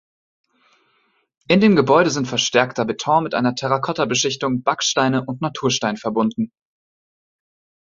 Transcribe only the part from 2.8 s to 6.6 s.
Beton mit einer Terrakottabeschichtung, Backsteine und Naturstein verbunden.